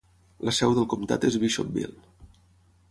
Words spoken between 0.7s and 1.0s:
del